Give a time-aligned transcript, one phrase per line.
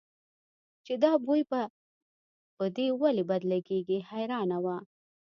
[0.85, 1.61] چې دا بوی به
[2.55, 4.77] په دې ولې بد لګېږي حیرانه وه.